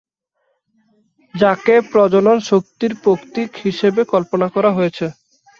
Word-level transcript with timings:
যাকে 1.35 1.73
প্রজনন 1.91 2.37
শক্তির 2.49 2.93
প্রতীক 3.03 3.49
হিসাবে 3.63 4.01
কল্পনা 4.13 4.47
করা 4.55 4.69
হয়েছে। 4.77 5.05